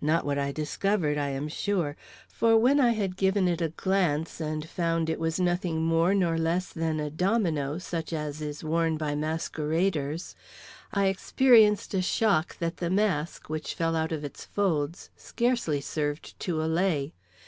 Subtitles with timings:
[0.00, 1.96] Not what I discovered, I am sure;
[2.28, 6.38] for when I had given it a glance, and found it was nothing more nor
[6.38, 10.36] less than a domino, such as is worn by masqueraders,
[10.92, 16.38] I experienced a shock that the mask, which fell out of its folds, scarcely served
[16.38, 17.12] to allay.